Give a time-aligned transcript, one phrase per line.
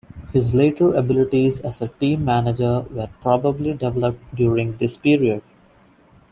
[0.33, 5.43] His later abilities as a team manager were probably developed during this period.